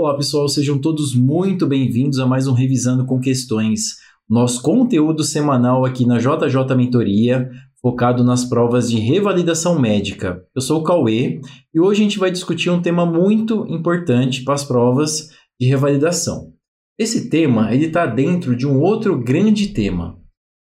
[0.00, 3.96] Olá pessoal, sejam todos muito bem-vindos a mais um Revisando com Questões,
[4.30, 7.50] nosso conteúdo semanal aqui na JJ Mentoria,
[7.82, 10.40] focado nas provas de revalidação médica.
[10.54, 11.40] Eu sou o Cauê
[11.74, 15.30] e hoje a gente vai discutir um tema muito importante para as provas
[15.60, 16.52] de revalidação.
[16.96, 20.16] Esse tema ele está dentro de um outro grande tema.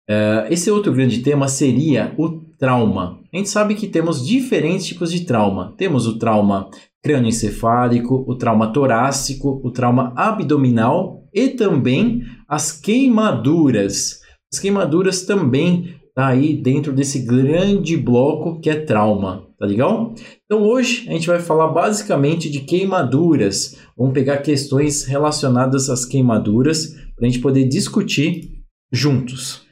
[0.08, 3.20] Uh, esse outro grande tema seria o trauma.
[3.30, 5.74] A gente sabe que temos diferentes tipos de trauma.
[5.76, 6.70] Temos o trauma
[7.02, 14.20] crânioencefálico, o trauma torácico, o trauma abdominal e também as queimaduras.
[14.52, 20.14] As queimaduras também tá aí dentro desse grande bloco que é trauma, tá legal?
[20.45, 23.76] Então hoje a gente vai falar basicamente de queimaduras.
[23.96, 28.51] Vamos pegar questões relacionadas às queimaduras para a gente poder discutir
[28.90, 29.66] juntos.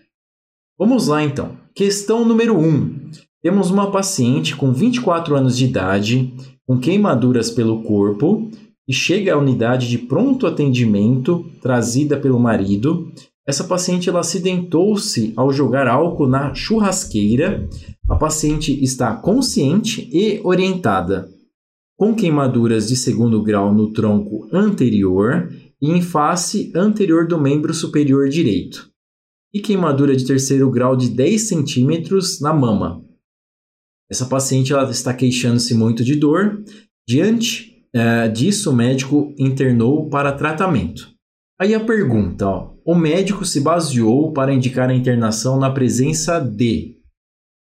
[0.79, 1.57] Vamos lá então.
[1.75, 2.65] Questão número 1.
[2.65, 3.11] Um.
[3.47, 6.35] Temos uma paciente com 24 anos de idade
[6.67, 8.51] com queimaduras pelo corpo
[8.89, 13.09] e chega à unidade de pronto atendimento trazida pelo marido.
[13.47, 17.69] Essa paciente ela acidentou-se ao jogar álcool na churrasqueira.
[18.09, 21.29] A paciente está consciente e orientada,
[21.97, 25.49] com queimaduras de segundo grau no tronco anterior
[25.81, 28.91] e em face anterior do membro superior direito,
[29.55, 33.06] e queimadura de terceiro grau de 10 centímetros na mama.
[34.11, 36.63] Essa paciente ela está queixando-se muito de dor.
[37.09, 41.11] Diante é, disso, o médico internou para tratamento.
[41.59, 46.95] Aí a pergunta, ó, o médico se baseou para indicar a internação na presença de.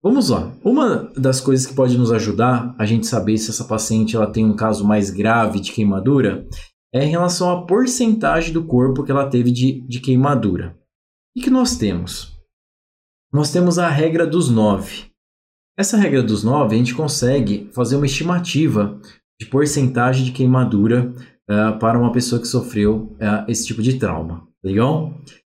[0.04, 0.56] Vamos lá.
[0.64, 4.46] Uma das coisas que pode nos ajudar a gente saber se essa paciente ela tem
[4.46, 6.48] um caso mais grave de queimadura
[6.94, 10.78] é em relação à porcentagem do corpo que ela teve de, de queimadura.
[11.36, 12.34] O que nós temos?
[13.32, 15.12] Nós temos a regra dos nove.
[15.78, 18.98] Essa regra dos 9, a gente consegue fazer uma estimativa
[19.40, 21.14] de porcentagem de queimadura
[21.50, 25.14] uh, para uma pessoa que sofreu uh, esse tipo de trauma, tá legal?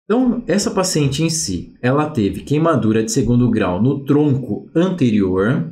[0.06, 5.72] Então, essa paciente em si, ela teve queimadura de segundo grau no tronco anterior.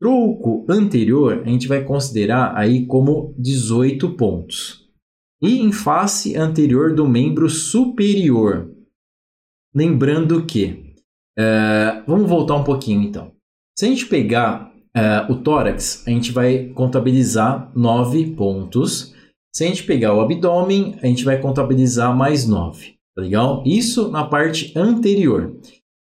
[0.00, 4.84] Tronco anterior, a gente vai considerar aí como 18 pontos.
[5.42, 8.70] E em face anterior do membro superior.
[9.74, 10.94] Lembrando que,
[11.36, 13.34] uh, vamos voltar um pouquinho então.
[13.76, 19.12] Se a gente pegar uh, o tórax, a gente vai contabilizar 9 pontos.
[19.52, 22.94] Se a gente pegar o abdômen, a gente vai contabilizar mais 9.
[23.16, 23.64] Tá legal?
[23.66, 25.56] Isso na parte anterior.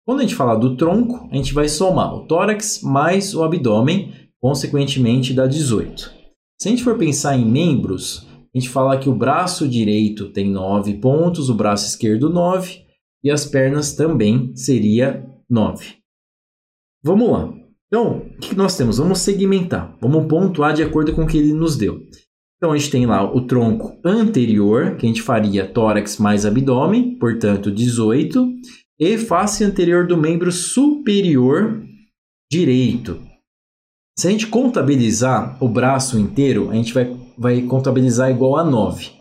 [0.05, 4.13] Quando a gente falar do tronco, a gente vai somar o tórax mais o abdômen,
[4.39, 6.11] consequentemente dá 18.
[6.61, 10.51] Se a gente for pensar em membros, a gente fala que o braço direito tem
[10.51, 12.83] 9 pontos, o braço esquerdo 9
[13.23, 15.95] e as pernas também seria 9.
[17.03, 17.62] Vamos lá.
[17.93, 18.97] Então, o que nós temos?
[18.97, 22.01] Vamos segmentar, vamos pontuar de acordo com o que ele nos deu.
[22.57, 27.19] Então, a gente tem lá o tronco anterior, que a gente faria tórax mais abdômen,
[27.19, 28.51] portanto, 18,
[28.99, 31.83] e face anterior do membro superior
[32.51, 33.21] direito.
[34.17, 39.11] Se a gente contabilizar o braço inteiro, a gente vai, vai contabilizar igual a 9.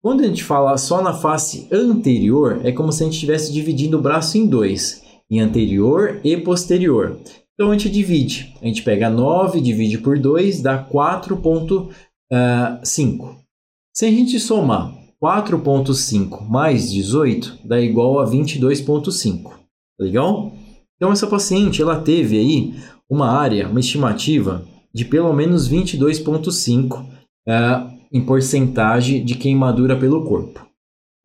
[0.00, 3.98] Quando a gente fala só na face anterior, é como se a gente estivesse dividindo
[3.98, 7.18] o braço em dois, em anterior e posterior.
[7.60, 8.54] Então a gente divide.
[8.62, 11.90] A gente pega 9, divide por 2, dá 4,5.
[12.32, 19.42] Ah, Se a gente somar 4,5 mais 18, dá igual a 22,5.
[19.50, 19.58] Tá
[19.98, 20.54] legal?
[20.96, 22.74] Então essa paciente ela teve aí
[23.10, 27.06] uma área, uma estimativa de pelo menos 22,5 uh,
[27.46, 30.66] ah, em porcentagem de queimadura pelo corpo.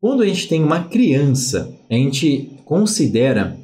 [0.02, 3.56] Quando a gente tem uma criança, a gente considera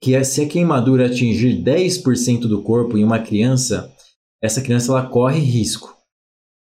[0.00, 3.92] que é, se a queimadura atingir 10% do corpo em uma criança,
[4.42, 5.96] essa criança ela corre risco.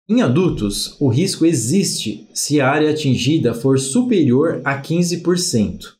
[0.08, 5.94] Em adultos, o risco existe se a área atingida for superior a 15%.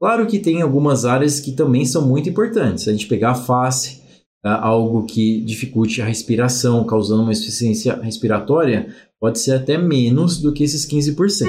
[0.00, 2.88] Claro que tem algumas áreas que também são muito importantes.
[2.88, 4.02] A gente pegar a face,
[4.42, 4.58] tá?
[4.58, 10.64] algo que dificulte a respiração, causando uma insuficiência respiratória, pode ser até menos do que
[10.64, 11.46] esses 15%.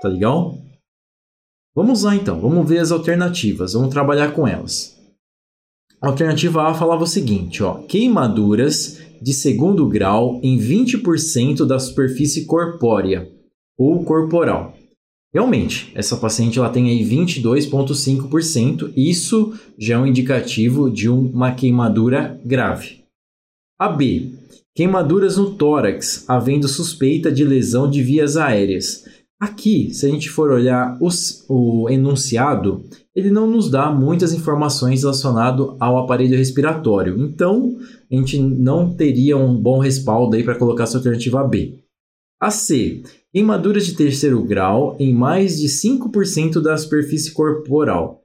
[0.00, 0.58] Tá legal?
[1.74, 5.00] Vamos lá então, vamos ver as alternativas, vamos trabalhar com elas.
[6.00, 12.44] A alternativa A falava o seguinte, ó, queimaduras de segundo grau em 20% da superfície
[12.44, 13.30] corpórea
[13.78, 14.76] ou corporal.
[15.32, 22.38] Realmente, essa paciente ela tem aí 22,5%, isso já é um indicativo de uma queimadura
[22.44, 23.04] grave.
[23.78, 24.32] A B,
[24.74, 29.04] queimaduras no tórax, havendo suspeita de lesão de vias aéreas.
[29.42, 35.00] Aqui, se a gente for olhar os, o enunciado, ele não nos dá muitas informações
[35.00, 37.20] relacionadas ao aparelho respiratório.
[37.20, 37.76] Então,
[38.08, 41.80] a gente não teria um bom respaldo aí para colocar essa alternativa B.
[42.40, 43.02] A C.
[43.32, 48.22] Queimaduras de terceiro grau em mais de 5% da superfície corporal.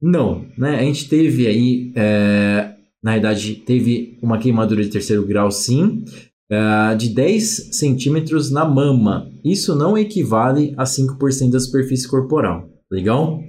[0.00, 0.80] Não, né?
[0.80, 6.06] A gente teve aí, é, na verdade, teve uma queimadura de terceiro grau, sim,
[6.50, 9.30] é, de 10 centímetros na mama.
[9.44, 12.68] Isso não equivale a 5% da superfície corporal.
[12.90, 13.40] Legal?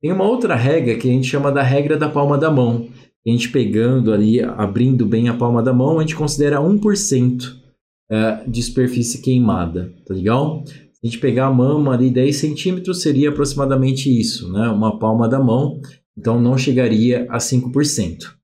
[0.00, 2.88] Tem uma outra regra que a gente chama da regra da palma da mão.
[3.26, 7.62] A gente pegando ali, abrindo bem a palma da mão, a gente considera 1%
[8.10, 10.64] é, de superfície queimada, tá legal?
[11.02, 14.68] A gente pegar a mama ali 10 centímetros, seria aproximadamente isso, né?
[14.68, 15.80] Uma palma da mão,
[16.16, 18.41] então não chegaria a 5%.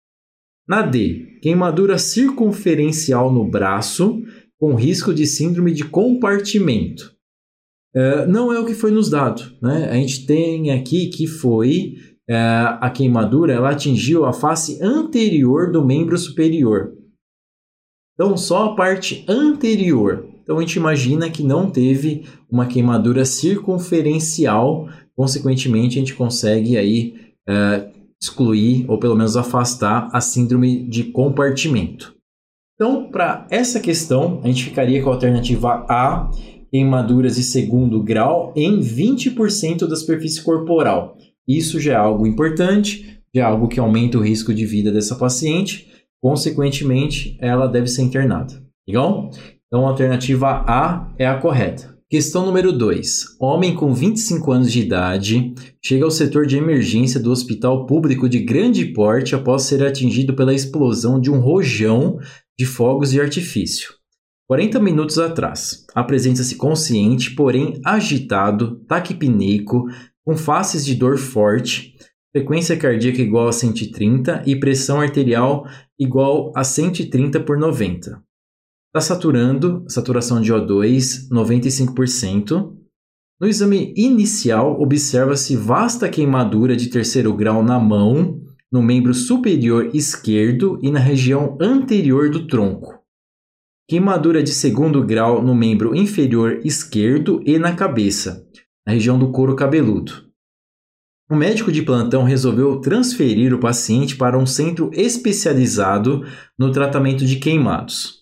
[0.69, 4.23] Na D, queimadura circunferencial no braço,
[4.59, 7.17] com risco de síndrome de compartimento.
[7.95, 9.43] É, não é o que foi nos dado.
[9.63, 9.89] Né?
[9.91, 11.95] A gente tem aqui que foi
[12.29, 16.93] é, a queimadura, ela atingiu a face anterior do membro superior.
[18.13, 20.29] Então, só a parte anterior.
[20.43, 27.15] Então, a gente imagina que não teve uma queimadura circunferencial, consequentemente, a gente consegue aí
[27.49, 27.89] é,
[28.21, 32.15] excluir ou pelo menos afastar a síndrome de compartimento.
[32.75, 36.31] Então, para essa questão, a gente ficaria com a alternativa A,
[36.71, 41.17] queimaduras de segundo grau em 20% da superfície corporal.
[41.47, 45.17] Isso já é algo importante, já é algo que aumenta o risco de vida dessa
[45.17, 45.89] paciente,
[46.21, 48.63] consequentemente, ela deve ser internada.
[48.87, 49.31] Legal?
[49.67, 51.98] Então, a alternativa A é a correta.
[52.11, 53.37] Questão número 2.
[53.39, 55.53] Homem com 25 anos de idade
[55.85, 60.55] chega ao setor de emergência do hospital público de grande porte após ser atingido pela
[60.55, 62.19] explosão de um rojão
[62.59, 63.93] de fogos de artifício.
[64.47, 69.85] 40 minutos atrás, apresenta-se consciente, porém agitado, taquipneico,
[70.25, 71.95] com faces de dor forte,
[72.33, 75.67] frequência cardíaca igual a 130 e pressão arterial
[75.99, 78.27] igual a 130 por 90.
[78.89, 82.75] Está saturando, saturação de O2 95%.
[83.39, 88.41] No exame inicial, observa-se vasta queimadura de terceiro grau na mão,
[88.73, 92.99] no membro superior esquerdo e na região anterior do tronco.
[93.87, 98.47] Queimadura de segundo grau no membro inferior esquerdo e na cabeça,
[98.87, 100.29] na região do couro cabeludo.
[101.31, 106.25] O médico de plantão resolveu transferir o paciente para um centro especializado
[106.59, 108.18] no tratamento de queimados.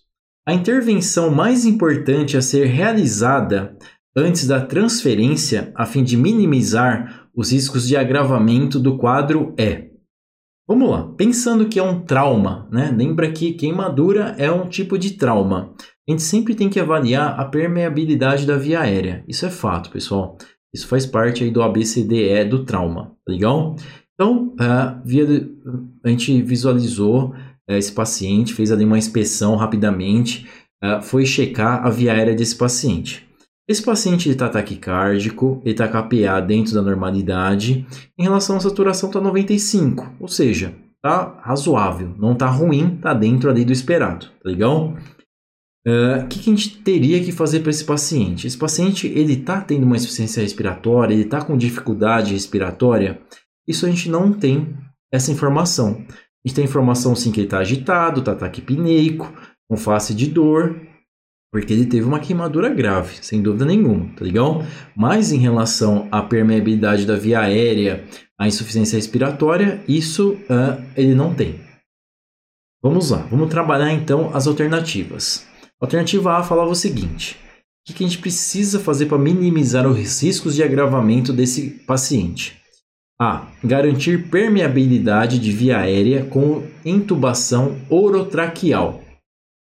[0.49, 3.77] A intervenção mais importante a ser realizada
[4.17, 9.87] antes da transferência, a fim de minimizar os riscos de agravamento do quadro, é
[10.69, 12.93] Vamos lá, pensando que é um trauma, né?
[12.97, 15.73] Lembra que queimadura é um tipo de trauma.
[16.09, 19.25] A gente sempre tem que avaliar a permeabilidade da via aérea.
[19.29, 20.37] Isso é fato, pessoal.
[20.75, 23.77] Isso faz parte aí do ABCDE do trauma, tá legal?
[24.15, 25.25] Então, a, via
[26.05, 27.33] a gente visualizou
[27.69, 30.47] esse paciente, fez ali uma inspeção rapidamente,
[30.83, 33.27] é, foi checar a via aérea desse paciente.
[33.69, 37.85] Esse paciente está taquicárdico, ele está KPA dentro da normalidade,
[38.17, 43.51] em relação à saturação está 95, ou seja, está razoável, não está ruim, está dentro
[43.51, 44.95] ali do esperado, tá legal?
[45.85, 48.47] O uh, que, que, a gente teria que fazer para esse paciente?
[48.47, 53.21] Esse paciente ele está tendo uma insuficiência respiratória, ele está com dificuldade respiratória.
[53.69, 54.77] Isso a gente não tem
[55.13, 56.05] essa informação.
[56.47, 59.33] A gente tem informação sim que ele está agitado, está taquipneico,
[59.69, 60.81] com face de dor,
[61.53, 64.63] porque ele teve uma queimadura grave, sem dúvida nenhuma, tá legal?
[64.97, 68.05] Mas em relação à permeabilidade da via aérea,
[68.39, 71.59] à insuficiência respiratória, isso uh, ele não tem.
[72.81, 75.45] Vamos lá, vamos trabalhar então as alternativas.
[75.81, 77.37] alternativa A falava o seguinte:
[77.91, 82.57] o que a gente precisa fazer para minimizar os riscos de agravamento desse paciente?
[83.19, 83.47] A.
[83.65, 89.03] Garantir permeabilidade de via aérea com intubação orotraqueal.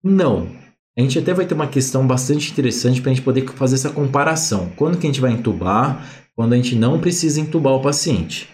[0.02, 0.48] Não,
[0.96, 3.90] a gente até vai ter uma questão bastante interessante para a gente poder fazer essa
[3.90, 4.70] comparação.
[4.76, 8.48] Quando que a gente vai entubar, quando a gente não precisa entubar o paciente.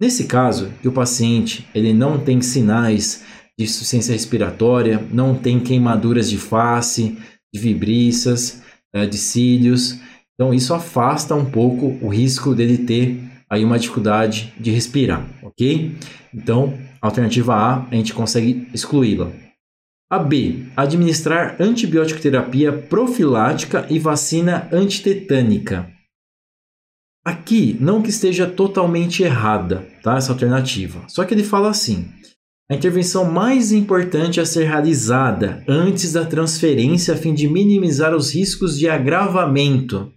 [0.00, 3.24] Nesse caso, que o paciente ele não tem sinais
[3.58, 7.16] de insuficiência respiratória, não tem queimaduras de face,
[7.52, 8.62] de vibriças,
[8.92, 9.98] eh, de cílios.
[10.34, 15.96] Então isso afasta um pouco o risco dele ter aí uma dificuldade de respirar, ok?
[16.34, 19.30] Então, alternativa A, a gente consegue excluí-la.
[20.08, 20.66] A B.
[20.76, 25.90] Administrar antibiótico terapia profilática e vacina antitetânica.
[27.24, 30.16] Aqui, não que esteja totalmente errada, tá?
[30.16, 31.02] Essa alternativa.
[31.08, 32.08] Só que ele fala assim:
[32.70, 38.32] a intervenção mais importante a ser realizada antes da transferência a fim de minimizar os
[38.32, 40.12] riscos de agravamento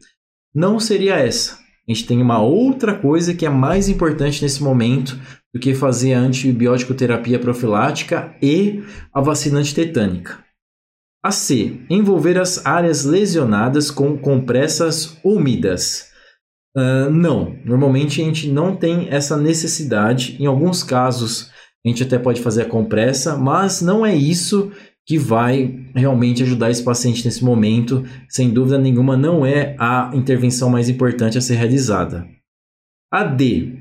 [0.53, 1.59] não seria essa.
[1.89, 5.19] A gente tem uma outra coisa que é mais importante nesse momento
[5.51, 10.37] do que fazer a antibiótico terapia profilática e a vacina antitetânica.
[11.25, 11.81] A C.
[11.89, 16.11] Envolver as áreas lesionadas com compressas úmidas.
[16.77, 20.37] Uh, não, normalmente a gente não tem essa necessidade.
[20.39, 21.49] Em alguns casos,
[21.83, 24.71] a gente até pode fazer a compressa, mas não é isso
[25.09, 28.05] que vai realmente ajudar esse paciente nesse momento.
[28.29, 32.27] Sem dúvida nenhuma, não é a intervenção mais importante a ser realizada.
[33.11, 33.73] A D.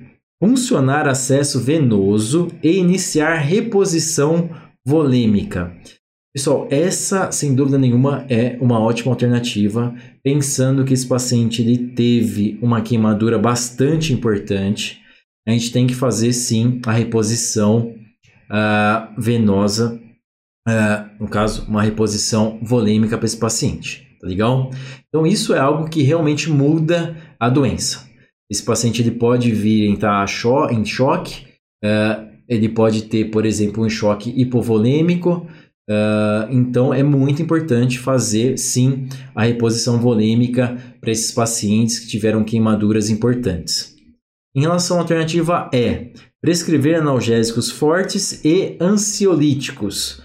[0.43, 4.49] Funcionar acesso venoso e iniciar reposição
[4.87, 5.77] volêmica.
[6.35, 12.59] Pessoal, essa sem dúvida nenhuma é uma ótima alternativa, pensando que esse paciente ele teve
[12.63, 15.03] uma queimadura bastante importante.
[15.47, 17.93] A gente tem que fazer sim a reposição
[18.51, 20.01] uh, venosa,
[20.69, 24.71] uh, no caso, uma reposição volêmica para esse paciente, tá legal?
[25.09, 28.07] Então, isso é algo que realmente muda a doença.
[28.51, 30.27] Esse paciente ele pode vir entrar
[30.71, 31.47] em choque,
[31.85, 35.47] uh, ele pode ter, por exemplo, um choque hipovolêmico
[35.89, 42.45] Uh, então é muito importante fazer sim a reposição volêmica para esses pacientes que tiveram
[42.45, 43.97] queimaduras importantes.
[44.55, 50.23] Em relação à alternativa E, prescrever analgésicos fortes e ansiolíticos.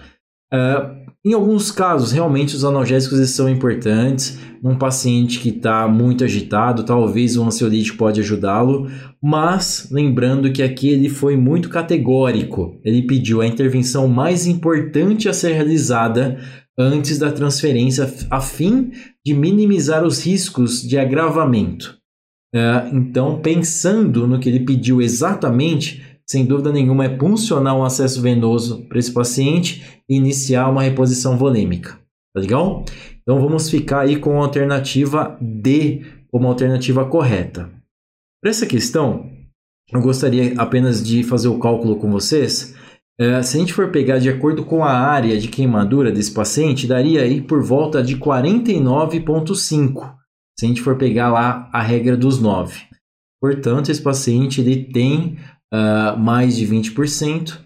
[0.54, 4.38] Uh, em alguns casos, realmente os analgésicos são importantes.
[4.62, 8.90] Num paciente que está muito agitado, talvez o ansiolítico pode ajudá-lo,
[9.22, 12.80] mas lembrando que aqui ele foi muito categórico.
[12.84, 16.40] Ele pediu a intervenção mais importante a ser realizada
[16.78, 18.92] antes da transferência, a fim
[19.26, 21.98] de minimizar os riscos de agravamento.
[22.54, 28.20] Uh, então, pensando no que ele pediu exatamente, sem dúvida nenhuma, é puncionar um acesso
[28.20, 31.92] venoso para esse paciente e iniciar uma reposição volêmica.
[32.34, 32.84] Tá legal?
[33.22, 37.70] Então vamos ficar aí com a alternativa D como alternativa correta.
[38.42, 39.30] Para essa questão,
[39.92, 42.76] eu gostaria apenas de fazer o cálculo com vocês.
[43.20, 46.88] É, se a gente for pegar de acordo com a área de queimadura desse paciente,
[46.88, 50.16] daria aí por volta de 49,5.
[50.60, 52.82] Se a gente for pegar lá a regra dos 9.
[53.40, 55.38] Portanto, esse paciente ele tem
[55.74, 57.60] uh, mais de 20%.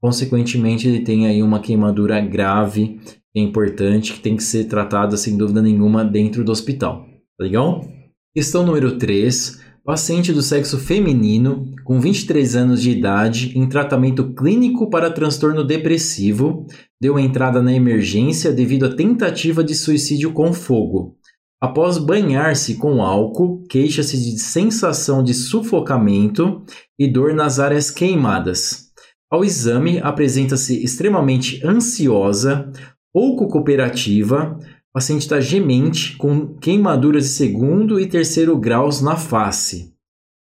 [0.00, 3.00] Consequentemente, ele tem aí uma queimadura grave,
[3.32, 7.06] que é importante, que tem que ser tratada sem dúvida nenhuma dentro do hospital.
[7.38, 7.86] Tá legal?
[8.34, 9.60] Questão número 3.
[9.84, 16.66] Paciente do sexo feminino com 23 anos de idade em tratamento clínico para transtorno depressivo
[17.00, 21.16] deu entrada na emergência devido à tentativa de suicídio com fogo.
[21.62, 26.64] Após banhar-se com álcool, queixa-se de sensação de sufocamento
[26.98, 28.90] e dor nas áreas queimadas.
[29.30, 32.68] Ao exame, apresenta-se extremamente ansiosa,
[33.14, 34.58] pouco cooperativa,
[34.92, 39.94] paciente está gemente, com queimaduras de segundo e terceiro graus na face,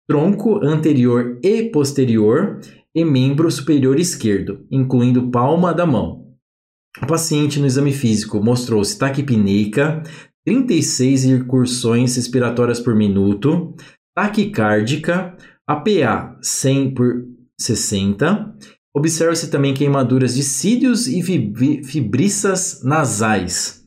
[0.05, 2.59] tronco anterior e posterior
[2.93, 6.25] e membro superior esquerdo, incluindo palma da mão.
[7.01, 10.03] O paciente no exame físico mostrou-se taquipneica,
[10.45, 13.73] 36 incursões respiratórias por minuto,
[14.15, 15.35] taquicárdica,
[15.67, 17.25] APA 100 por
[17.59, 18.55] 60.
[18.95, 21.21] Observa-se também queimaduras de cílios e
[21.83, 23.83] fibriças nasais.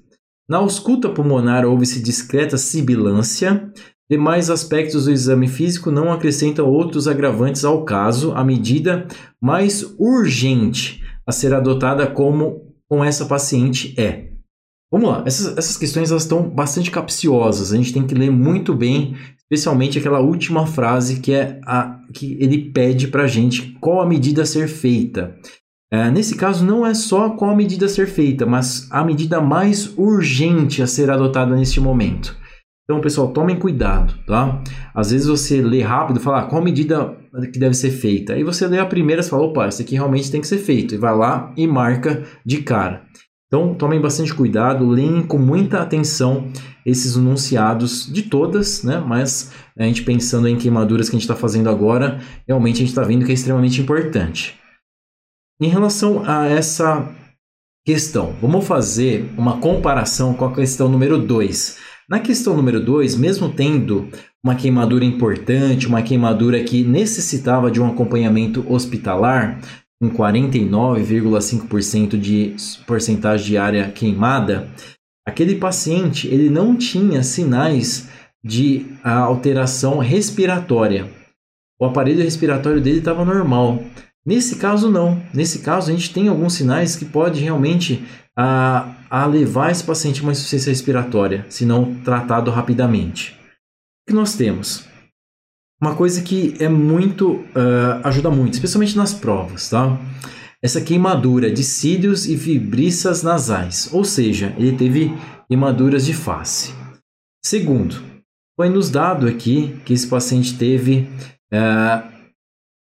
[0.49, 3.71] Na ausculta pulmonar houve-se discreta sibilância.
[4.11, 8.33] Demais aspectos do exame físico não acrescentam outros agravantes ao caso.
[8.33, 9.07] A medida
[9.41, 14.28] mais urgente a ser adotada como com essa paciente é
[14.91, 18.75] Vamos lá, essas, essas questões elas estão bastante capciosas, a gente tem que ler muito
[18.75, 24.01] bem, especialmente aquela última frase que é a que ele pede para a gente qual
[24.01, 25.37] a medida a ser feita.
[25.91, 29.41] É, nesse caso, não é só qual a medida a ser feita, mas a medida
[29.41, 32.37] mais urgente a ser adotada neste momento.
[32.85, 34.63] Então, pessoal, tomem cuidado, tá?
[34.95, 37.17] Às vezes você lê rápido e fala ah, qual medida
[37.53, 38.33] que deve ser feita.
[38.33, 40.95] Aí você lê a primeira e fala, opa, isso aqui realmente tem que ser feito.
[40.95, 43.05] E vai lá e marca de cara.
[43.49, 46.53] Então, tomem bastante cuidado, leem com muita atenção
[46.85, 49.01] esses enunciados de todas, né?
[49.01, 52.91] Mas a gente pensando em queimaduras que a gente está fazendo agora, realmente a gente
[52.91, 54.59] está vendo que é extremamente importante.
[55.61, 57.09] Em relação a essa
[57.87, 61.79] questão, vamos fazer uma comparação com a questão número 2.
[62.09, 64.09] Na questão número 2, mesmo tendo
[64.45, 69.61] uma queimadura importante, uma queimadura que necessitava de um acompanhamento hospitalar,
[70.01, 72.55] com 49,5% de
[72.87, 74.69] porcentagem de área queimada,
[75.27, 78.09] aquele paciente ele não tinha sinais
[78.43, 81.11] de alteração respiratória.
[81.81, 83.83] O aparelho respiratório dele estava normal.
[84.25, 85.23] Nesse caso, não.
[85.33, 88.05] Nesse caso, a gente tem alguns sinais que pode realmente
[88.37, 93.33] a, a levar esse paciente a uma insuficiência respiratória, se não tratado rapidamente.
[93.33, 94.88] O que nós temos?
[95.81, 99.99] Uma coisa que é muito uh, ajuda muito, especialmente nas provas, tá?
[100.63, 105.13] essa queimadura de cílios e vibriças nasais, ou seja, ele teve
[105.47, 106.75] queimaduras de face.
[107.45, 108.03] Segundo,
[108.57, 111.09] foi nos dado aqui que esse paciente teve
[111.53, 112.03] é,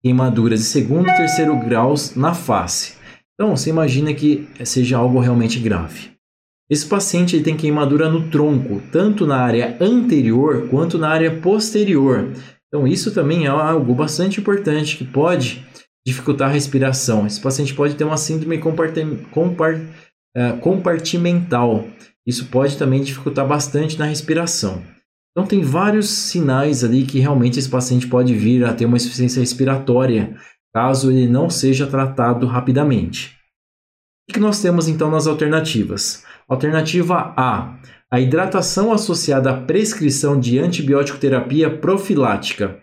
[0.02, 2.94] queimaduras de segundo e terceiro graus na face.
[3.34, 6.12] Então, você imagina que seja algo realmente grave.
[6.70, 12.32] Esse paciente tem queimadura no tronco, tanto na área anterior quanto na área posterior.
[12.76, 15.66] Então, isso também é algo bastante importante que pode
[16.06, 17.26] dificultar a respiração.
[17.26, 18.62] Esse paciente pode ter uma síndrome
[20.36, 21.88] é, compartimental.
[22.28, 24.84] Isso pode também dificultar bastante na respiração.
[25.32, 29.40] Então, tem vários sinais ali que realmente esse paciente pode vir a ter uma insuficiência
[29.40, 30.36] respiratória,
[30.74, 33.38] caso ele não seja tratado rapidamente.
[34.30, 36.26] O que nós temos então nas alternativas?
[36.46, 37.80] Alternativa A:
[38.12, 42.82] a hidratação associada à prescrição de antibiótico terapia profilática.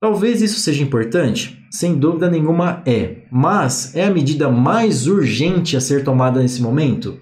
[0.00, 1.66] Talvez isso seja importante?
[1.70, 7.20] Sem dúvida nenhuma é, mas é a medida mais urgente a ser tomada nesse momento?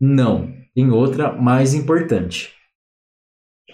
[0.00, 2.52] Não, tem outra mais importante.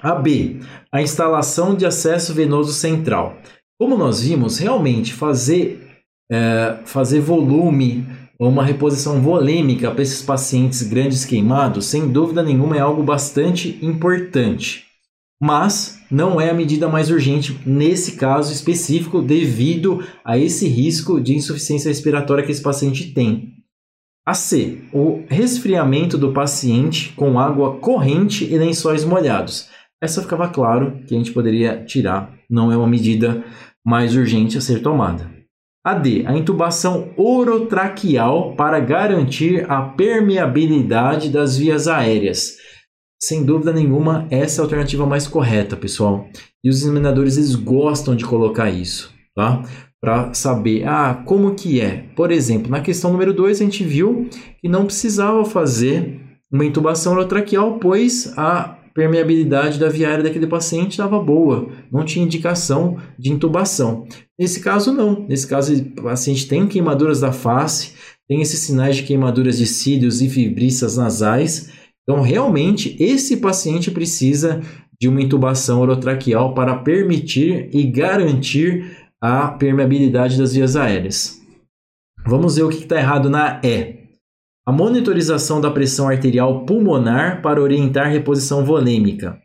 [0.01, 0.61] A B,
[0.93, 3.37] a instalação de acesso venoso central.
[3.79, 8.07] Como nós vimos, realmente fazer, é, fazer volume
[8.49, 14.87] uma reposição volêmica para esses pacientes grandes queimados, sem dúvida nenhuma, é algo bastante importante.
[15.43, 21.35] Mas não é a medida mais urgente nesse caso específico, devido a esse risco de
[21.35, 23.55] insuficiência respiratória que esse paciente tem.
[24.27, 24.85] A C.
[24.93, 29.69] O resfriamento do paciente com água corrente e lençóis molhados.
[30.03, 33.45] Essa ficava claro que a gente poderia tirar, não é uma medida
[33.85, 35.40] mais urgente a ser tomada.
[35.83, 42.57] A D, a intubação orotraqueal para garantir a permeabilidade das vias aéreas.
[43.23, 46.29] Sem dúvida nenhuma, essa é a alternativa mais correta, pessoal.
[46.63, 49.63] E os examinadores eles gostam de colocar isso, tá?
[50.03, 52.05] Para saber, ah, como que é?
[52.15, 54.29] Por exemplo, na questão número 2, a gente viu
[54.61, 56.21] que não precisava fazer
[56.53, 62.23] uma intubação orotraqueal, pois a permeabilidade da via aérea daquele paciente estava boa, não tinha
[62.23, 64.07] indicação de intubação.
[64.39, 65.27] Nesse caso, não.
[65.27, 67.95] Nesse caso, o paciente tem queimaduras da face,
[68.29, 71.73] tem esses sinais de queimaduras de cílios e fibriças nasais.
[72.03, 74.61] Então, realmente, esse paciente precisa
[75.01, 78.85] de uma intubação orotraqueal para permitir e garantir
[79.19, 81.41] a permeabilidade das vias aéreas.
[82.27, 84.00] Vamos ver o que está errado na E.
[84.67, 89.39] A monitorização da pressão arterial pulmonar para orientar reposição volêmica.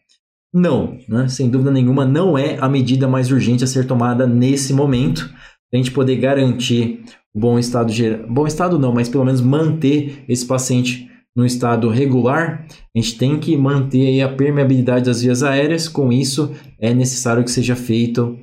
[0.54, 1.28] Não, né?
[1.28, 5.28] sem dúvida nenhuma, não é a medida mais urgente a ser tomada nesse momento,
[5.70, 7.04] para a gente poder garantir
[7.36, 8.26] bom estado geral.
[8.30, 13.38] Bom estado não, mas pelo menos manter esse paciente no estado regular, a gente tem
[13.38, 15.90] que manter a permeabilidade das vias aéreas.
[15.90, 18.34] Com isso, é necessário que seja feita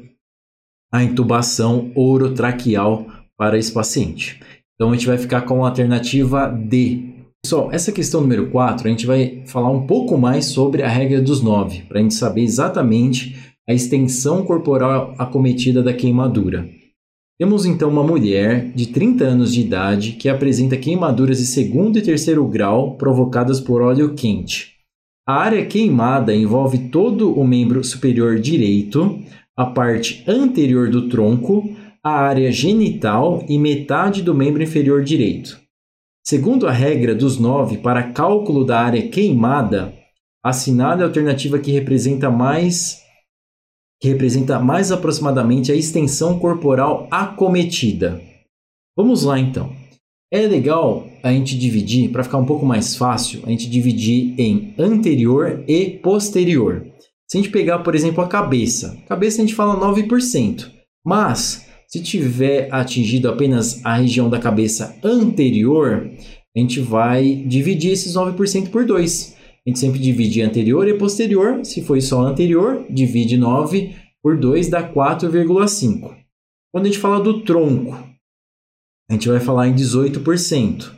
[0.93, 3.07] a intubação orotraqueal
[3.39, 4.39] para esse paciente.
[4.75, 7.13] Então a gente vai ficar com a alternativa D.
[7.45, 11.21] Pessoal, essa questão número 4, a gente vai falar um pouco mais sobre a regra
[11.21, 13.37] dos 9, para a gente saber exatamente
[13.69, 16.69] a extensão corporal acometida da queimadura.
[17.39, 22.03] Temos então uma mulher de 30 anos de idade que apresenta queimaduras de segundo e
[22.03, 24.73] terceiro grau provocadas por óleo quente.
[25.27, 29.21] A área queimada envolve todo o membro superior direito,
[29.57, 31.72] a parte anterior do tronco,
[32.05, 35.61] a área genital e metade do membro inferior direito.
[36.25, 39.95] Segundo a regra dos nove para cálculo da área queimada,
[40.45, 43.01] assinale a alternativa que representa mais
[44.01, 48.21] que representa mais aproximadamente a extensão corporal acometida.
[48.97, 49.73] Vamos lá então.
[50.33, 54.75] É legal a gente dividir, para ficar um pouco mais fácil, a gente dividir em
[54.77, 56.85] anterior e posterior.
[57.31, 60.69] Se a gente pegar, por exemplo, a cabeça, cabeça a gente fala 9%,
[61.07, 66.11] mas se tiver atingido apenas a região da cabeça anterior,
[66.57, 69.37] a gente vai dividir esses 9% por 2.
[69.67, 71.63] A gente sempre divide anterior e posterior.
[71.67, 76.17] Se foi só anterior, divide 9 por 2, dá 4,5.
[76.73, 77.93] Quando a gente fala do tronco,
[79.11, 80.91] a gente vai falar em 18%.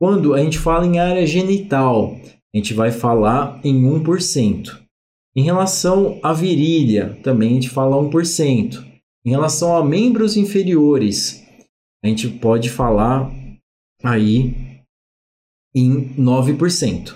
[0.00, 2.18] Quando a gente fala em área genital,
[2.54, 4.78] a gente vai falar em 1%.
[5.36, 8.87] Em relação à virilha, também a gente fala 1%.
[9.28, 11.44] Em relação a membros inferiores,
[12.02, 13.30] a gente pode falar
[14.02, 14.54] aí
[15.76, 17.12] em 9%.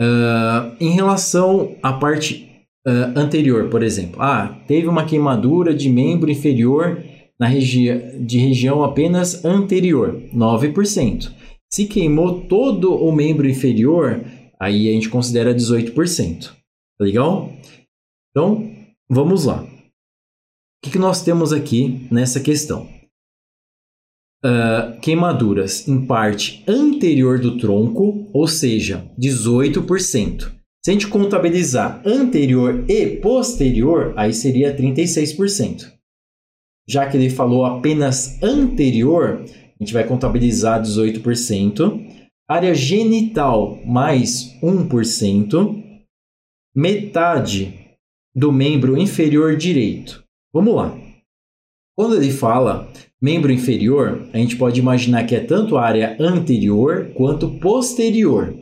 [0.00, 2.50] Uh, em relação à parte
[2.84, 7.00] uh, anterior, por exemplo, ah, teve uma queimadura de membro inferior
[7.38, 7.86] na regi
[8.18, 11.32] de região apenas anterior, 9%.
[11.72, 14.24] Se queimou todo o membro inferior,
[14.58, 16.48] aí a gente considera 18%.
[16.48, 16.54] Tá
[16.98, 17.52] legal?
[18.32, 18.72] Então,
[19.08, 19.71] vamos lá.
[20.82, 22.88] O que, que nós temos aqui nessa questão?
[24.44, 30.52] uh, queimaduras em parte anterior do tronco, ou seja, 18%.
[30.84, 35.92] Se a gente contabilizar anterior e posterior, aí seria 36%.
[36.88, 42.28] Já que ele falou apenas anterior, a gente vai contabilizar 18%.
[42.50, 45.82] Área genital mais 1%.
[46.74, 47.78] Metade
[48.34, 50.21] do membro inferior direito.
[50.52, 50.94] Vamos lá.
[51.96, 52.88] Quando ele fala
[53.20, 58.54] membro inferior, a gente pode imaginar que é tanto a área anterior quanto posterior.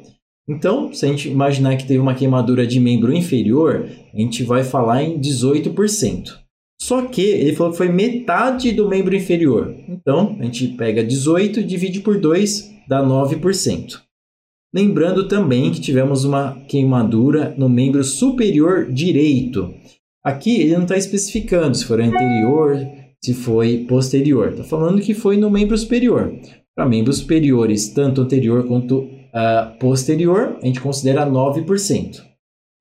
[0.49, 4.65] Então, se a gente imaginar que teve uma queimadura de membro inferior, a gente vai
[4.65, 6.39] falar em 18%.
[6.81, 9.75] Só que ele falou que foi metade do membro inferior.
[9.89, 14.01] Então, a gente pega 18 e divide por 2, dá 9%.
[14.75, 19.75] Lembrando também que tivemos uma queimadura no membro superior direito.
[20.25, 22.77] Aqui ele não está especificando se foi anterior,
[23.23, 24.51] se foi posterior.
[24.51, 26.33] Está falando que foi no membro superior.
[26.75, 32.23] Para membros superiores, tanto anterior quanto uh, posterior, a gente considera 9%.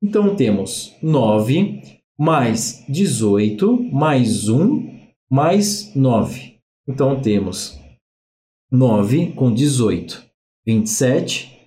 [0.04, 1.82] Então temos 9
[2.18, 5.00] mais 18 mais 1
[5.30, 6.56] mais 9.
[6.88, 7.80] Então temos
[8.72, 10.24] 9 com 18,
[10.66, 11.60] 27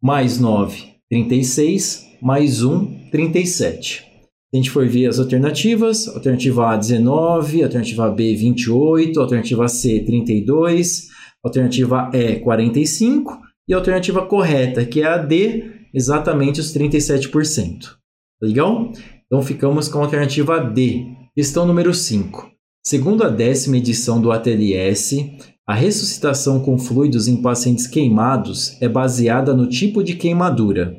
[0.00, 4.07] mais 9, 36, mais 1, 37.
[4.52, 11.08] A gente for ver as alternativas, alternativa A 19, alternativa B 28, alternativa C 32,
[11.44, 17.96] alternativa E 45 e a alternativa correta, que é a D, exatamente os 37%.
[18.40, 18.90] Legal?
[19.26, 21.06] Então ficamos com a alternativa D.
[21.34, 22.50] Questão número 5.
[22.82, 25.30] Segundo a décima edição do ATLS,
[25.66, 30.96] a ressuscitação com fluidos em pacientes queimados é baseada no tipo de queimadura,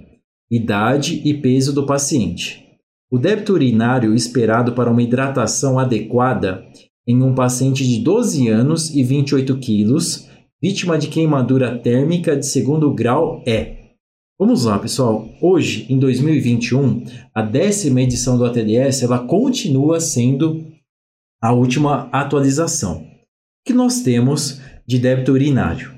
[0.51, 2.68] idade e peso do paciente.
[3.11, 6.63] O débito urinário esperado para uma hidratação adequada
[7.07, 10.29] em um paciente de 12 anos e 28 quilos,
[10.61, 13.95] vítima de queimadura térmica de segundo grau é.
[14.39, 15.27] Vamos lá, pessoal.
[15.41, 20.67] Hoje, em 2021, a décima edição do ATLS ela continua sendo
[21.41, 23.07] a última atualização
[23.65, 25.97] que nós temos de débito urinário.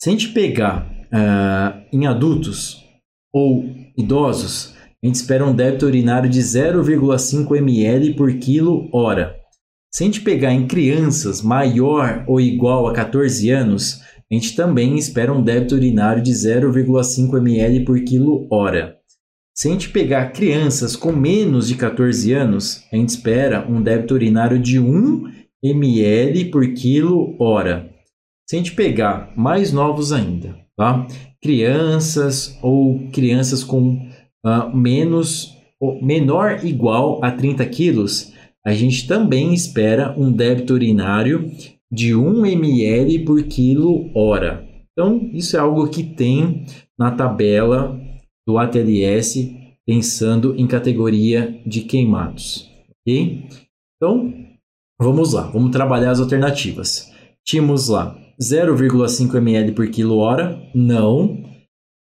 [0.00, 2.82] Se a gente pegar uh, em adultos
[3.30, 9.34] ou idosos, a gente espera um débito urinário de 0,5 ml por quilo hora.
[9.90, 14.96] Se a gente pegar em crianças maior ou igual a 14 anos, a gente também
[14.98, 18.96] espera um débito urinário de 0,5 ml por quilo hora.
[19.56, 24.14] Se a gente pegar crianças com menos de 14 anos, a gente espera um débito
[24.14, 25.24] urinário de 1
[25.62, 27.90] ml por quilo hora.
[28.48, 31.06] Se a gente pegar mais novos ainda, tá?
[31.42, 34.09] Crianças ou crianças com
[34.44, 38.32] uh, menos ou menor igual a 30 quilos,
[38.64, 41.50] a gente também espera um débito urinário
[41.90, 44.66] de 1 ml por quilo hora.
[44.92, 46.64] Então, isso é algo que tem
[46.98, 47.98] na tabela
[48.46, 52.70] do ATLS pensando em categoria de queimados,
[53.02, 53.46] ok?
[53.96, 54.50] Então,
[55.02, 57.10] Vamos lá, vamos trabalhar as alternativas.
[57.42, 61.42] Tínhamos lá 0,5 ml por quilo hora, não.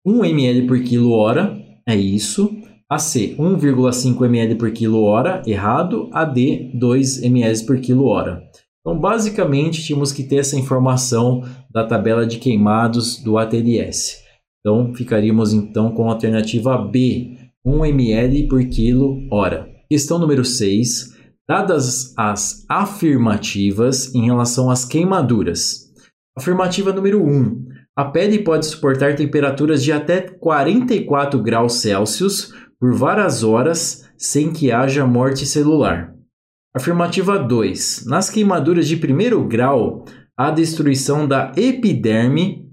[0.05, 1.54] 1 ml por quilo hora,
[1.87, 2.55] é isso.
[2.89, 6.09] AC, 1,5 ml por quilo hora, errado.
[6.13, 8.43] AD, 2 ml por quilo hora.
[8.81, 14.23] Então, basicamente, tínhamos que ter essa informação da tabela de queimados do ATLS.
[14.59, 19.67] Então, ficaríamos então com a alternativa B, 1 ml por quilo hora.
[19.89, 21.15] Questão número 6.
[21.47, 25.91] Dadas as afirmativas em relação às queimaduras.
[26.37, 27.74] Afirmativa número 1.
[27.97, 34.69] A pele pode suportar temperaturas de até 44 graus Celsius por várias horas sem que
[34.69, 36.13] haja morte celular.
[36.75, 38.05] Afirmativa 2.
[38.05, 40.03] Nas queimaduras de primeiro grau,
[40.37, 42.69] há destruição da epiderme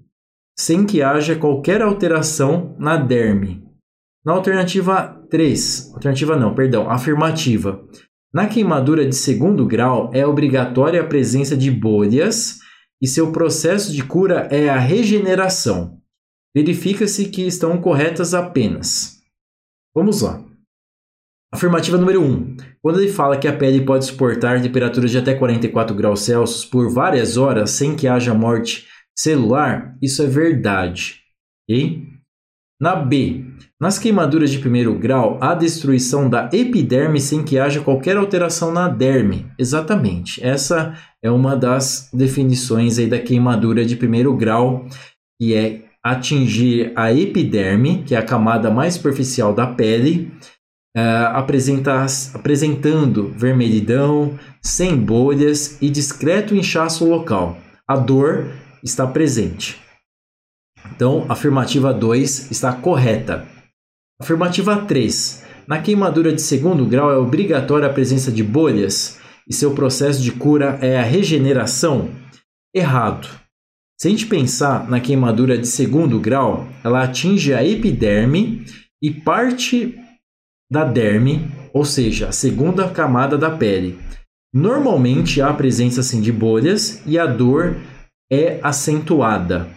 [0.58, 3.62] sem que haja qualquer alteração na derme.
[4.24, 7.80] Na alternativa 3, alternativa não, perdão, afirmativa.
[8.34, 12.61] Na queimadura de segundo grau, é obrigatória a presença de bolhas
[13.02, 16.00] e seu processo de cura é a regeneração.
[16.54, 19.20] Verifica-se que estão corretas apenas.
[19.92, 20.42] Vamos lá.
[21.52, 22.24] Afirmativa número 1.
[22.24, 22.56] Um.
[22.80, 26.88] Quando ele fala que a pele pode suportar temperaturas de até 44 graus Celsius por
[26.90, 28.86] várias horas sem que haja morte
[29.18, 31.20] celular, isso é verdade.
[31.68, 32.06] Okay?
[32.80, 33.44] Na B,
[33.82, 38.88] nas queimaduras de primeiro grau, há destruição da epiderme sem que haja qualquer alteração na
[38.88, 39.44] derme.
[39.58, 40.40] Exatamente.
[40.40, 44.86] Essa é uma das definições aí da queimadura de primeiro grau,
[45.36, 50.32] que é atingir a epiderme, que é a camada mais superficial da pele,
[50.96, 51.34] uh,
[52.34, 57.58] apresentando vermelhidão, sem bolhas e discreto inchaço local.
[57.88, 58.46] a dor
[58.80, 59.80] está presente.
[60.94, 63.50] Então, afirmativa 2 está correta.
[64.22, 65.42] Afirmativa 3.
[65.66, 70.30] Na queimadura de segundo grau é obrigatória a presença de bolhas e seu processo de
[70.30, 72.08] cura é a regeneração?
[72.72, 73.28] Errado.
[74.00, 78.64] Se a gente pensar na queimadura de segundo grau, ela atinge a epiderme
[79.02, 79.98] e parte
[80.70, 83.98] da derme, ou seja, a segunda camada da pele.
[84.54, 87.76] Normalmente há a presença assim, de bolhas e a dor
[88.30, 89.68] é acentuada.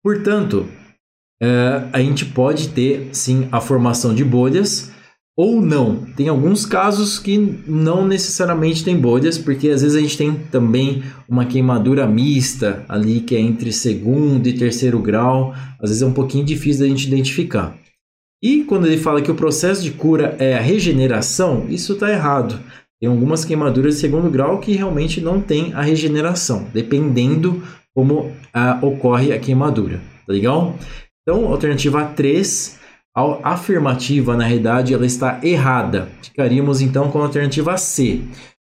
[0.00, 0.68] Portanto,
[1.42, 4.90] é, a gente pode ter sim a formação de bolhas
[5.36, 6.04] ou não.
[6.16, 11.02] Tem alguns casos que não necessariamente tem bolhas, porque às vezes a gente tem também
[11.26, 15.54] uma queimadura mista ali que é entre segundo e terceiro grau.
[15.80, 17.74] Às vezes é um pouquinho difícil da gente identificar.
[18.42, 22.60] E quando ele fala que o processo de cura é a regeneração, isso está errado.
[23.00, 27.62] Tem algumas queimaduras de segundo grau que realmente não tem a regeneração, dependendo
[27.94, 30.02] como ah, ocorre a queimadura.
[30.26, 30.76] Tá legal?
[31.22, 32.78] Então, alternativa 3,
[33.14, 36.08] a afirmativa, na realidade, ela está errada.
[36.22, 38.22] Ficaríamos então com a alternativa C.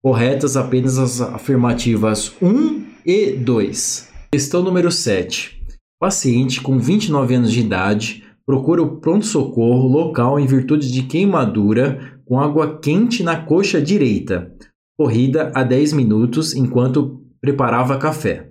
[0.02, 4.08] Corretas apenas as afirmativas 1 e 2.
[4.32, 5.62] Questão número 7.
[6.00, 12.38] Paciente com 29 anos de idade procura o pronto-socorro local em virtude de queimadura com
[12.38, 14.54] água quente na coxa direita,
[14.98, 18.50] corrida há 10 minutos enquanto preparava café.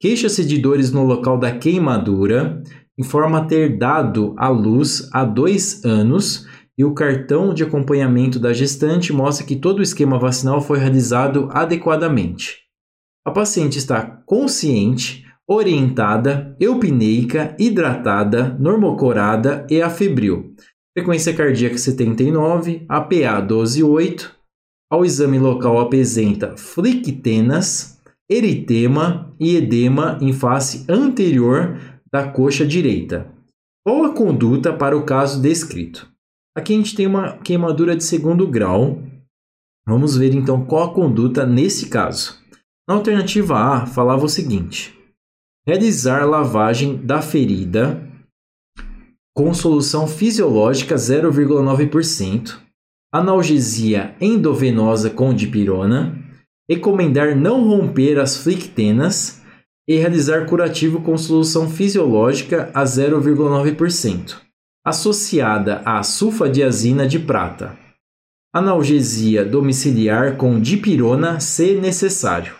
[0.00, 2.62] Queixa-se de dores no local da queimadura,
[2.98, 9.12] informa ter dado à luz há dois anos e o cartão de acompanhamento da gestante
[9.12, 12.64] mostra que todo o esquema vacinal foi realizado adequadamente.
[13.24, 20.54] A paciente está consciente, orientada, eupneica, hidratada, normocorada e afebril.
[20.96, 24.30] Frequência cardíaca 79, APA 12,8.
[24.90, 31.78] Ao exame local apresenta flictenas, eritema e edema em face anterior
[32.14, 33.28] da coxa direita.
[33.84, 36.08] Qual a conduta para o caso descrito?
[36.56, 39.02] Aqui a gente tem uma queimadura de segundo grau.
[39.84, 42.38] Vamos ver então qual a conduta nesse caso.
[42.88, 44.96] Na alternativa A, falava o seguinte:
[45.66, 48.08] realizar lavagem da ferida
[49.36, 52.60] com solução fisiológica 0,9%,
[53.12, 56.16] analgesia endovenosa com dipirona,
[56.70, 59.42] recomendar não romper as flictenas
[59.86, 64.36] e realizar curativo com solução fisiológica a 0,9%,
[64.84, 67.76] associada à sulfadiazina de prata.
[68.54, 72.54] Analgesia domiciliar com dipirona se necessário.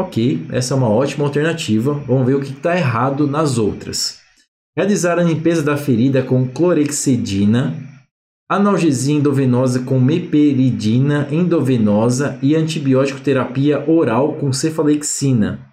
[0.00, 1.92] Ok, essa é uma ótima alternativa.
[1.92, 4.20] Vamos ver o que está errado nas outras.
[4.76, 7.76] Realizar a limpeza da ferida com clorexidina,
[8.48, 15.67] analgesia endovenosa com meperidina endovenosa e antibiótico terapia oral com cefalexina.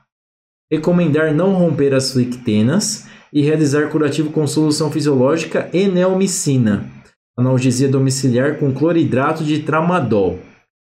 [0.72, 6.90] Recomendar não romper as flictenas e realizar curativo com solução fisiológica e neomicina.
[7.38, 10.40] Analgesia domiciliar com cloridrato de tramadol.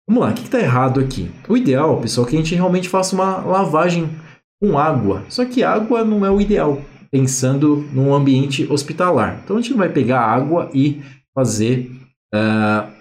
[0.06, 1.30] Vamos lá, o que está errado aqui?
[1.48, 4.10] O ideal, pessoal, é que a gente realmente faça uma lavagem
[4.60, 5.24] com água.
[5.28, 9.40] Só que água não é o ideal, pensando num ambiente hospitalar.
[9.42, 11.02] Então a gente não vai pegar água e
[11.34, 11.90] fazer
[12.34, 12.92] uh,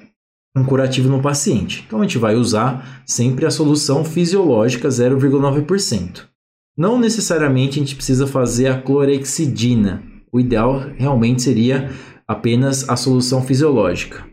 [0.58, 1.84] um curativo no paciente.
[1.86, 6.33] Então a gente vai usar sempre a solução fisiológica 0,9%.
[6.78, 10.04] Não necessariamente a gente precisa fazer a clorexidina.
[10.32, 11.92] O ideal realmente seria
[12.28, 14.26] apenas a solução fisiológica.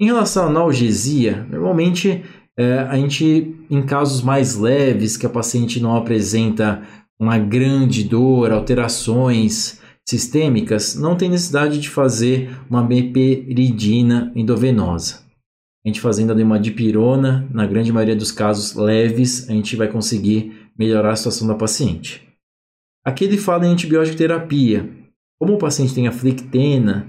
[0.00, 2.22] Em relação à analgesia, normalmente
[2.56, 6.82] é, a gente, em casos mais leves, que a paciente não apresenta
[7.18, 15.20] uma grande dor, alterações sistêmicas, não tem necessidade de fazer uma meperidina endovenosa.
[15.84, 19.88] A gente fazendo ali uma dipirona, na grande maioria dos casos leves, a gente vai
[19.88, 22.26] conseguir melhorar a situação da paciente.
[23.04, 24.88] Aqui ele fala em antibiótico terapia.
[25.38, 27.06] Como o paciente tem a flictena,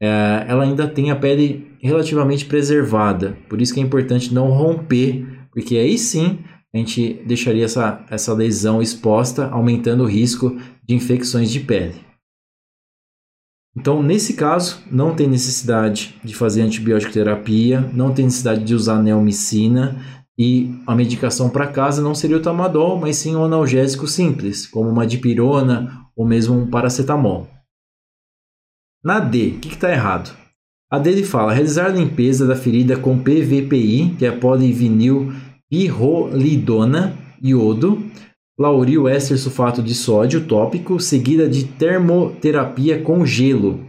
[0.00, 3.36] é, ela ainda tem a pele relativamente preservada.
[3.46, 6.38] Por isso que é importante não romper, porque aí sim
[6.72, 11.96] a gente deixaria essa, essa lesão exposta, aumentando o risco de infecções de pele.
[13.76, 19.02] Então, nesse caso, não tem necessidade de fazer antibiótico terapia, não tem necessidade de usar
[19.02, 24.66] neomicina e a medicação para casa não seria o tamadol, mas sim um analgésico simples,
[24.66, 27.46] como uma dipirona ou mesmo um paracetamol.
[29.04, 30.34] Na D, o que está errado?
[30.90, 35.30] A D ele fala realizar a limpeza da ferida com PVPI, que é polivinil
[35.68, 38.02] pirrolidona, iodo,
[38.58, 43.84] lauril éster sulfato de sódio tópico, seguida de termoterapia com gelo.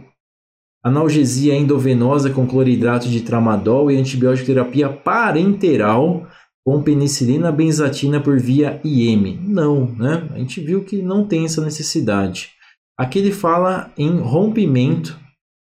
[0.84, 6.28] Analgesia endovenosa com cloridrato de tramadol e antibiótico terapia parenteral
[6.64, 9.40] com penicilina benzatina por via IM.
[9.46, 10.28] Não, né?
[10.32, 12.50] A gente viu que não tem essa necessidade.
[12.98, 15.18] Aqui ele fala em rompimento,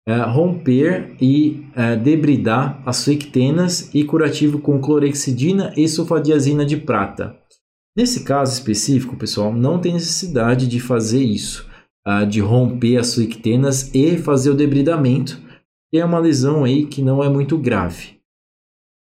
[0.06, 7.36] é, romper e é, debridar as flictenas e curativo com clorexidina e sulfadiazina de prata.
[7.96, 11.66] Nesse caso específico, pessoal, não tem necessidade de fazer isso,
[12.06, 15.40] uh, de romper as flictenas e fazer o debridamento,
[15.90, 18.20] que é uma lesão aí que não é muito grave.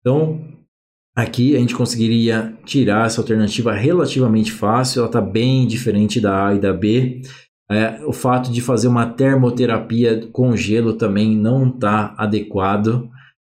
[0.02, 0.46] Então,
[1.15, 6.56] aqui a gente conseguiria tirar essa alternativa relativamente fácil, ela está bem diferente da A
[6.56, 7.21] e da B.
[7.69, 13.10] É, o fato de fazer uma termoterapia com gelo também não está adequado.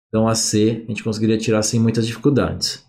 [0.08, 2.84] Então a C a gente conseguiria tirar sem muitas dificuldades.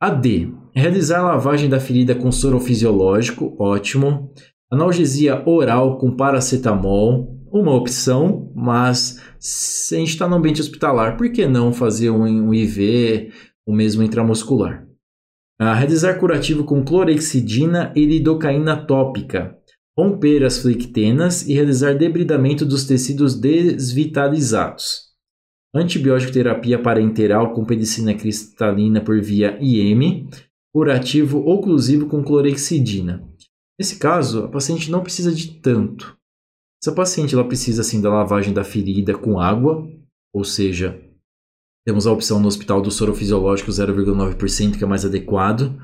[0.00, 0.52] A D.
[0.74, 4.30] Realizar lavagem da ferida com soro fisiológico, ótimo.
[4.70, 11.30] Analgesia oral com paracetamol, uma opção, mas se a gente está no ambiente hospitalar, por
[11.30, 13.32] que não fazer um IV,
[13.66, 14.86] o mesmo intramuscular?
[15.58, 19.56] A realizar curativo com clorexidina e lidocaína tópica
[19.98, 25.06] romper as flictenas e realizar debridamento dos tecidos desvitalizados.
[25.74, 30.28] Antibiótico terapia parenteral com penicilina cristalina por via IM,
[30.72, 33.26] curativo oclusivo com clorexidina.
[33.78, 36.16] Nesse caso, a paciente não precisa de tanto.
[36.82, 39.86] Essa paciente ela precisa assim da lavagem da ferida com água,
[40.32, 41.00] ou seja,
[41.86, 45.80] temos a opção no hospital do soro fisiológico 0,9%, que é mais adequado.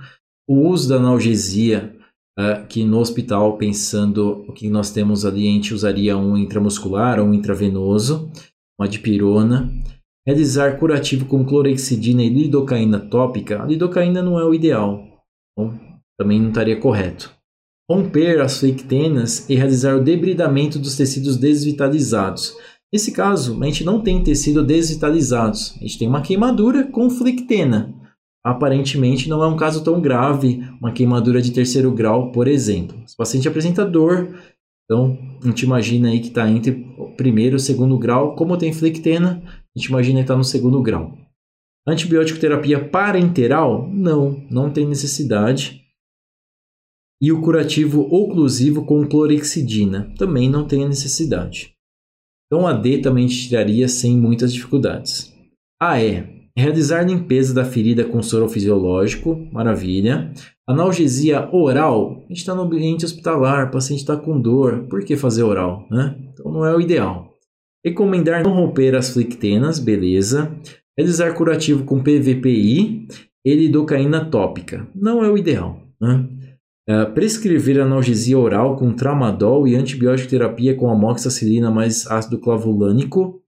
[0.49, 1.97] O uso da analgesia
[2.38, 7.21] uh, que no hospital, pensando o que nós temos ali, a gente usaria um intramuscular
[7.21, 8.31] ou um intravenoso,
[8.79, 9.73] uma dipirona.
[10.27, 13.62] Realizar curativo com clorexidina e lidocaína tópica.
[13.62, 15.05] A lidocaína não é o ideal,
[15.53, 15.79] então
[16.19, 17.33] também não estaria correto.
[17.91, 22.57] Romper as flectenas e realizar o debridamento dos tecidos desvitalizados.
[22.93, 28.03] Nesse caso, a gente não tem tecido desvitalizados, a gente tem uma queimadura com flectena
[28.43, 33.01] aparentemente não é um caso tão grave, uma queimadura de terceiro grau, por exemplo.
[33.07, 34.37] Se o paciente apresenta dor,
[34.85, 38.35] então a gente imagina aí que está entre o primeiro e o segundo grau.
[38.35, 41.17] Como tem flictena, a gente imagina que está no segundo grau.
[41.87, 43.89] Antibiótico terapia parenteral?
[43.89, 45.81] Não, não tem necessidade.
[47.21, 50.13] E o curativo oclusivo com clorexidina?
[50.19, 51.72] Também não tem necessidade.
[52.53, 55.33] Então a D também tiraria sem muitas dificuldades.
[55.81, 60.31] A E Realizar limpeza da ferida com soro fisiológico, maravilha.
[60.69, 65.17] Analgesia oral, a gente está no ambiente hospitalar, o paciente está com dor, por que
[65.17, 65.87] fazer oral?
[65.91, 66.15] Né?
[66.31, 67.33] Então não é o ideal.
[67.83, 70.55] Recomendar não romper as flictenas, beleza.
[70.95, 73.09] Realizar curativo com PVPI
[73.47, 75.81] e lidocaína tópica, não é o ideal.
[75.99, 76.29] Né?
[76.88, 83.40] Uh, prescrever analgesia oral com tramadol e antibiótico terapia com amoxicilina mais ácido clavulânico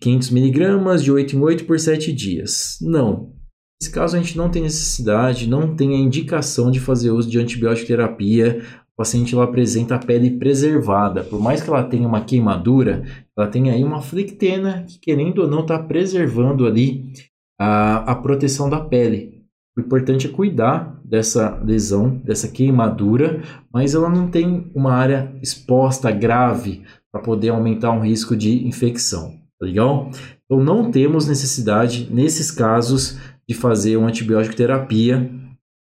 [0.00, 2.78] 500 miligramas de 8 em 8 por 7 dias.
[2.82, 3.32] Não.
[3.80, 7.38] Nesse caso, a gente não tem necessidade, não tem a indicação de fazer uso de
[7.38, 8.62] antibiótico terapia.
[8.92, 11.22] O paciente ela apresenta a pele preservada.
[11.22, 13.04] Por mais que ela tenha uma queimadura,
[13.36, 17.12] ela tem aí uma flictena que, querendo ou não, está preservando ali
[17.58, 19.44] a, a proteção da pele.
[19.76, 23.42] O importante é cuidar dessa lesão, dessa queimadura,
[23.72, 29.30] mas ela não tem uma área exposta grave para poder aumentar um risco de infecção.
[29.58, 30.10] Tá legal?
[30.44, 33.18] Então não temos necessidade, nesses casos,
[33.48, 35.30] de fazer uma antibiótico terapia.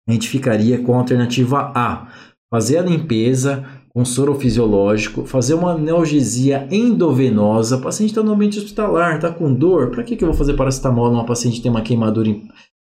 [0.08, 2.08] A gente ficaria com a alternativa A.
[2.52, 7.76] Fazer a limpeza com soro fisiológico, fazer uma analgesia endovenosa.
[7.76, 9.90] O paciente está no ambiente hospitalar, está com dor.
[9.90, 12.28] Para que, que eu vou fazer paracetamol numa paciente que tem uma queimadura,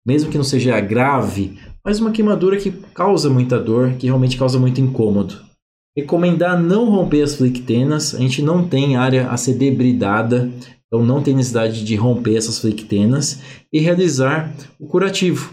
[0.06, 4.60] mesmo que não seja grave, mas uma queimadura que causa muita dor, que realmente causa
[4.60, 5.50] muito incômodo.
[5.98, 8.16] Recomendar não romper as flictenas.
[8.16, 10.50] A gente não tem área a ser debridada,
[10.88, 13.42] então não tem necessidade de romper essas flictenas.
[13.72, 15.52] E realizar o curativo.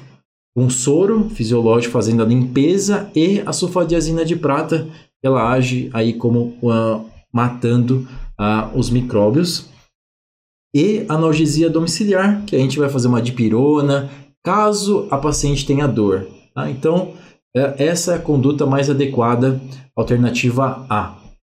[0.57, 4.89] Um soro fisiológico fazendo a limpeza e a sulfadiazina de prata,
[5.23, 8.09] ela age aí como uh, matando
[8.41, 9.69] uh, os micróbios.
[10.75, 14.11] E analgesia domiciliar, que a gente vai fazer uma dipirona,
[14.47, 16.29] caso a paciente tenha dor.
[16.55, 16.71] Tá?
[16.71, 17.15] Então,
[17.53, 19.61] é, essa é a conduta mais adequada,
[19.97, 21.17] alternativa A.